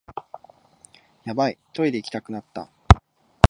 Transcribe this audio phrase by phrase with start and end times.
[1.25, 2.71] ヤバい、トイレ行きたくなった